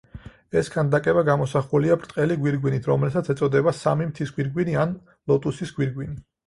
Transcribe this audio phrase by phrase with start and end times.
[0.61, 5.01] ეს ქანდაკება გამოსახულია ბრტყელი გვირგვინით, რომელსაც ეწოდება „სამი მთის გვირგვინი“ ან
[5.33, 6.23] „ლოტუსის გვირგვინი“.